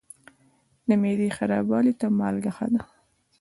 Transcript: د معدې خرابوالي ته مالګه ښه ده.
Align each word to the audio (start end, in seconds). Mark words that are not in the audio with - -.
د 0.87 0.89
معدې 1.01 1.29
خرابوالي 1.37 1.93
ته 1.99 2.07
مالګه 2.19 2.51
ښه 2.57 2.67
ده. 2.73 2.81